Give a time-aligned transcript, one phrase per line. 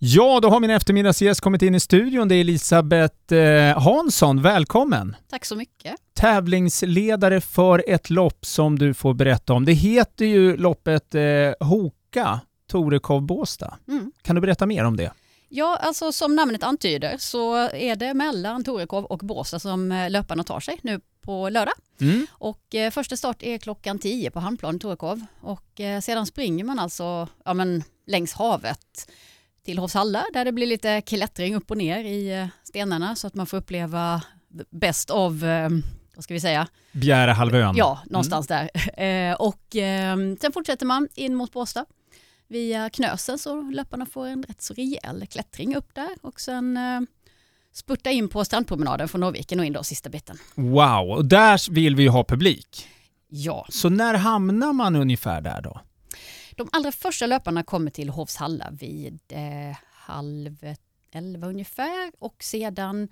[0.00, 2.28] Ja, då har min eftermiddagsgäst kommit in i studion.
[2.28, 4.42] Det är Elisabeth eh, Hansson.
[4.42, 5.16] Välkommen!
[5.30, 5.94] Tack så mycket.
[6.14, 9.64] Tävlingsledare för ett lopp som du får berätta om.
[9.64, 12.40] Det heter ju loppet eh, Hoka
[12.70, 13.76] Torekov Båstad.
[13.88, 14.12] Mm.
[14.22, 15.12] Kan du berätta mer om det?
[15.48, 20.44] Ja, alltså som namnet antyder så är det mellan Torekov och Båstad som eh, löparna
[20.44, 21.74] tar sig nu på lördag.
[22.00, 22.26] Mm.
[22.30, 26.64] Och eh, första start är klockan 10 på Hamnplan i Torekov och eh, sedan springer
[26.64, 29.08] man alltså ja, men, längs havet
[29.68, 33.34] till Hovshalla där det blir lite klättring upp och ner i eh, stenarna så att
[33.34, 34.22] man får uppleva
[34.70, 35.68] bäst av, eh,
[36.14, 37.74] vad ska vi säga, Bjärehalvön.
[37.76, 38.70] Ja, någonstans där.
[38.98, 41.84] Eh, och eh, sen fortsätter man in mot Båstad
[42.46, 46.78] via Knösen så löparna får en rätt så rejäl klättring upp där och sen
[47.72, 50.38] spurta in på strandpromenaden från Norrviken och in då sista biten.
[50.54, 52.88] Wow, och där vill vi ju ha publik.
[53.28, 55.80] Ja, Så när hamnar man ungefär där då?
[56.58, 60.56] De allra första löparna kommer till Hovshalla vid eh, halv
[61.12, 63.08] elva ungefär och sedan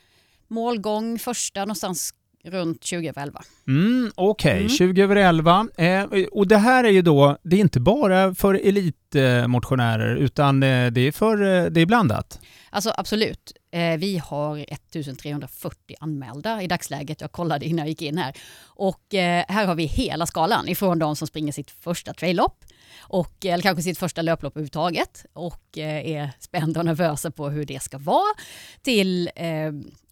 [0.49, 3.43] målgång första någonstans runt 20 över 11.
[3.69, 4.69] Mm, Okej, Mm.
[4.69, 5.69] 20 över 11.
[5.77, 10.91] Eh, och det här är ju då, det är inte bara för elitmotionärer utan eh,
[10.91, 12.41] det är för, eh, det är blandat.
[12.71, 13.53] Alltså absolut.
[13.71, 17.21] Eh, vi har 1340 anmälda i dagsläget.
[17.21, 18.37] Jag kollade innan jag gick in här.
[18.65, 22.65] Och eh, här har vi hela skalan ifrån de som springer sitt första traillopp
[22.98, 27.65] och eller kanske sitt första löplopp överhuvudtaget och eh, är spända och nervösa på hur
[27.65, 28.34] det ska vara
[28.82, 29.48] till eh,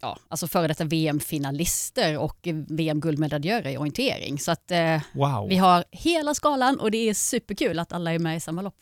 [0.00, 4.38] ja, alltså före detta VM-finalister och VM-guldmedaljörer i orientering.
[4.38, 5.48] Så att eh, Wow.
[5.48, 8.76] vi har hela skalan och det är superkul att alla är med i samma lopp.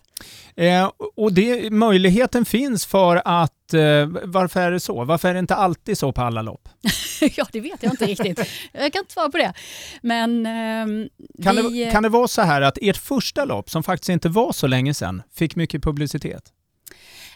[0.56, 5.04] Eh, och det, möjligheten finns för att, eh, varför är det så?
[5.04, 6.68] Varför är det inte alltid så på alla lopp?
[7.36, 8.48] ja, det vet jag inte riktigt.
[8.72, 9.52] Jag kan inte svara på det.
[10.02, 11.08] Men ehm,
[11.42, 14.28] Kan, vi, det, kan det vara så här att ert första lopp, som faktiskt inte
[14.28, 16.52] var så länge sedan, fick mycket publicitet?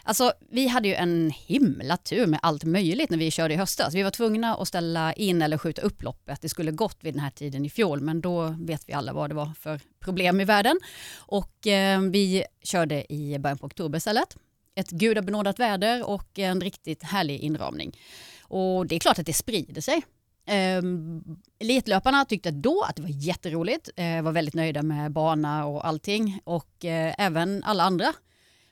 [0.07, 3.95] Alltså, vi hade ju en himla tur med allt möjligt när vi körde i höstas.
[3.95, 6.41] Vi var tvungna att ställa in eller skjuta upp loppet.
[6.41, 9.29] Det skulle gått vid den här tiden i fjol, men då vet vi alla vad
[9.29, 10.79] det var för problem i världen.
[11.17, 14.37] Och eh, vi körde i början på oktober istället.
[14.77, 17.97] Ett gudabenådat väder och en riktigt härlig inramning.
[18.41, 20.01] Och det är klart att det sprider sig.
[20.79, 21.23] Um,
[21.59, 26.41] elitlöparna tyckte då att det var jätteroligt, eh, var väldigt nöjda med bana och allting
[26.43, 28.13] och eh, även alla andra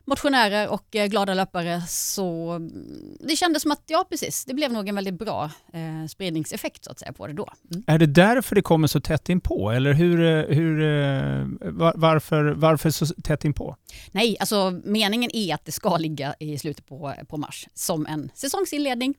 [0.05, 4.71] motionärer och eh, glada löpare så mm, det kändes som att ja precis, det blev
[4.71, 7.49] nog en väldigt bra eh, spridningseffekt så att säga på det då.
[7.71, 7.83] Mm.
[7.87, 9.71] Är det därför det kommer så tätt inpå?
[9.71, 13.75] Eller hur, eh, hur, eh, var, varför, varför så tätt inpå?
[14.11, 18.29] Nej, alltså meningen är att det ska ligga i slutet på, på mars som en
[18.35, 19.15] säsongsinledning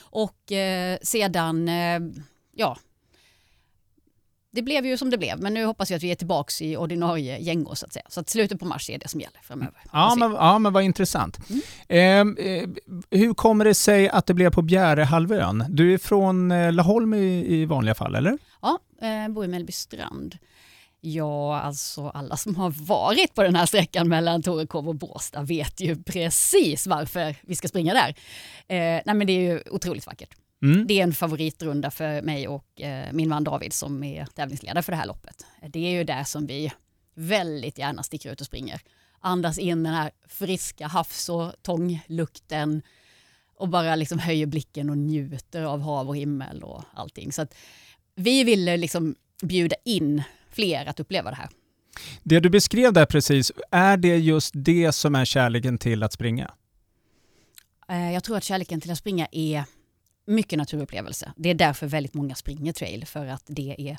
[0.00, 2.00] och eh, sedan, eh,
[2.52, 2.76] ja,
[4.52, 6.76] det blev ju som det blev, men nu hoppas jag att vi är tillbaka i
[6.76, 8.04] ordinarie gängor så att säga.
[8.08, 9.82] Så att slutet på mars är det som gäller framöver.
[9.92, 11.38] Ja men, ja, men vad intressant.
[11.88, 12.36] Mm.
[12.38, 12.68] Eh, eh,
[13.10, 15.64] hur kommer det sig att det blev på Bjärehalvön?
[15.68, 18.38] Du är från eh, Laholm i, i vanliga fall, eller?
[18.62, 20.38] Ja, eh, bor i Mellbystrand.
[21.00, 25.80] Ja, alltså alla som har varit på den här sträckan mellan Torekov och Båstad vet
[25.80, 28.08] ju precis varför vi ska springa där.
[28.68, 30.34] Eh, nej men det är ju otroligt vackert.
[30.62, 30.86] Mm.
[30.86, 34.92] Det är en favoritrunda för mig och eh, min man David som är tävlingsledare för
[34.92, 35.46] det här loppet.
[35.68, 36.72] Det är ju där som vi
[37.14, 38.80] väldigt gärna sticker ut och springer.
[39.20, 42.82] Andas in den här friska havs och tånglukten
[43.54, 47.32] och bara liksom höjer blicken och njuter av hav och himmel och allting.
[47.32, 47.46] Så
[48.14, 51.48] vi ville liksom bjuda in fler att uppleva det här.
[52.22, 56.50] Det du beskrev där precis, är det just det som är kärleken till att springa?
[57.88, 59.64] Eh, Jag tror att kärleken till att springa är
[60.24, 61.32] mycket naturupplevelse.
[61.36, 63.98] Det är därför väldigt många springer trail, för att det är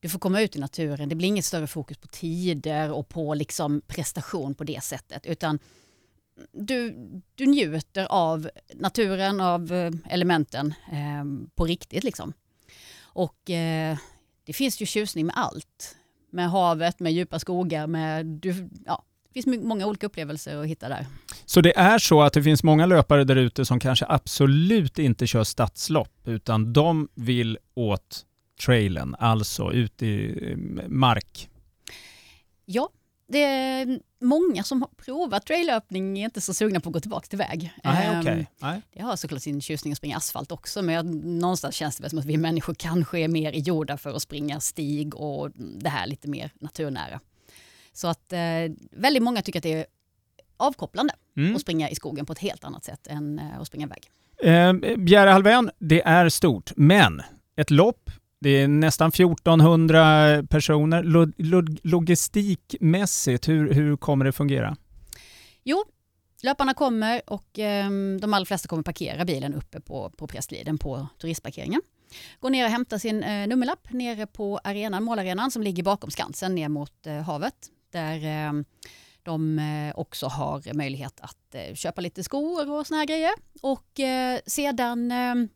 [0.00, 1.08] du får komma ut i naturen.
[1.08, 5.58] Det blir inget större fokus på tider och på liksom prestation på det sättet, utan
[6.52, 6.96] du,
[7.34, 12.04] du njuter av naturen, av eh, elementen eh, på riktigt.
[12.04, 12.32] Liksom.
[13.02, 13.98] Och eh,
[14.44, 15.96] det finns ju tjusning med allt.
[16.30, 18.26] Med havet, med djupa skogar, med...
[18.26, 21.06] Du, ja, finns my- många olika upplevelser att hitta där.
[21.46, 25.26] Så det är så att det finns många löpare där ute som kanske absolut inte
[25.26, 28.24] kör stadslopp, utan de vill åt
[28.66, 31.48] trailen, alltså ut i eh, mark.
[32.64, 32.88] Ja,
[33.28, 37.26] det är många som har provat traillöpning är inte så sugna på att gå tillbaka
[37.26, 37.72] till väg.
[37.84, 38.44] Nej, Ehm.
[38.60, 38.82] Nej.
[38.94, 42.10] Det har såklart sin tjusning att springa asfalt också, men jag, någonstans känns det väl
[42.10, 46.06] som att vi människor kanske är mer gjorda för att springa stig och det här
[46.06, 47.20] lite mer naturnära.
[47.92, 48.38] Så att eh,
[48.90, 49.86] väldigt många tycker att det är
[50.56, 51.54] avkopplande Mm.
[51.54, 54.10] att springa i skogen på ett helt annat sätt än eh, att springa en väg.
[54.92, 57.22] Eh, Bjärehalvön, det är stort, men
[57.56, 58.10] ett lopp,
[58.40, 61.02] det är nästan 1400 personer.
[61.02, 64.76] Lo- lo- logistikmässigt, hur, hur kommer det fungera?
[65.64, 65.84] Jo,
[66.42, 67.90] löparna kommer och eh,
[68.20, 71.80] de allra flesta kommer parkera bilen uppe på, på Prästliden på turistparkeringen.
[72.40, 76.54] Går ner och hämtar sin eh, nummerlapp nere på arenan, målarenan som ligger bakom Skansen
[76.54, 77.54] ner mot eh, havet.
[77.92, 78.52] Där eh,
[79.22, 83.32] de eh, också har möjlighet att eh, köpa lite skor och såna här grejer.
[83.62, 84.00] Och
[84.46, 85.08] sedan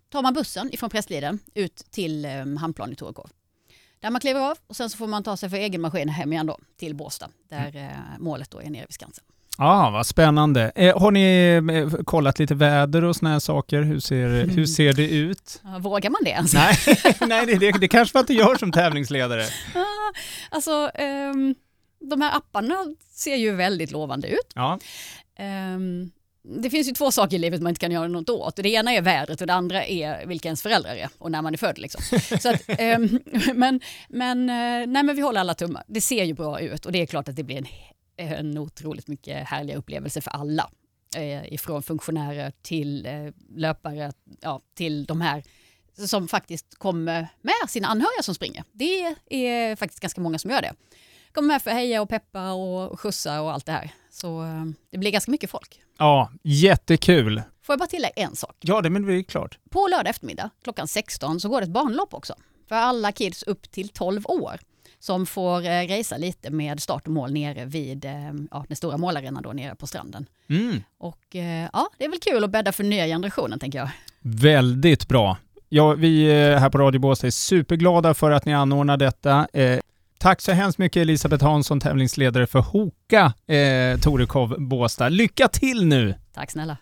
[0.08, 2.26] tar man bussen ifrån Prästliden ut till
[2.60, 3.30] Hamnplan i Torekov.
[4.00, 6.32] Där man kliver av och sen så får man ta sig för egen maskin hem
[6.32, 7.92] igen då till Båstad där mm.
[8.18, 9.24] målet då är nere vid Skansen.
[9.58, 10.72] Ja, ah, vad spännande.
[10.74, 13.82] Eh, har ni eh, kollat lite väder och såna här saker?
[13.82, 14.48] Hur ser, mm.
[14.56, 15.62] hur ser det ut?
[15.80, 16.54] Vågar man det ens?
[16.54, 16.76] Nej,
[17.20, 19.44] nej det, det, det kanske man inte gör som tävlingsledare.
[19.74, 20.12] Ah,
[20.50, 20.90] alltså,
[21.34, 21.54] um,
[22.00, 24.52] de här apparna ser ju väldigt lovande ut.
[24.54, 24.78] Ja.
[25.74, 26.12] Um,
[26.62, 28.56] det finns ju två saker i livet man inte kan göra något åt.
[28.56, 31.54] Det ena är vädret och det andra är vilka ens föräldrar är och när man
[31.54, 31.78] är född.
[31.78, 32.18] Liksom.
[32.40, 33.20] Så att, um,
[33.54, 35.84] men, men, uh, nej, men vi håller alla tummar.
[35.86, 37.66] Det ser ju bra ut och det är klart att det blir en
[38.16, 40.70] en otroligt mycket härliga upplevelser för alla.
[41.16, 45.42] Eh, ifrån funktionärer till eh, löpare, ja, till de här
[45.94, 48.64] som faktiskt kommer med sina anhöriga som springer.
[48.72, 50.72] Det är faktiskt ganska många som gör det.
[51.36, 53.90] Kommer med för att heja och peppa och skjutsa och allt det här.
[54.10, 55.80] Så eh, det blir ganska mycket folk.
[55.98, 57.42] Ja, jättekul.
[57.62, 58.56] Får jag bara tillägga en sak?
[58.60, 59.58] Ja, det blir klart.
[59.70, 62.34] På lördag eftermiddag klockan 16 så går det ett barnlopp också.
[62.68, 64.60] För alla kids upp till 12 år
[64.98, 68.96] som får eh, resa lite med start och mål nere vid eh, ja, den stora
[68.96, 70.26] målarenan då nere på stranden.
[70.48, 70.82] Mm.
[70.98, 73.88] Och eh, ja, det är väl kul att bädda för nya generationen tänker jag.
[74.20, 75.36] Väldigt bra.
[75.68, 79.48] Ja, vi här på Radio Båstad är superglada för att ni anordnar detta.
[79.52, 79.80] Eh,
[80.18, 85.08] tack så hemskt mycket Elisabeth Hansson, tävlingsledare för Hoka eh, Torekov Båstad.
[85.08, 86.14] Lycka till nu!
[86.34, 86.76] Tack snälla!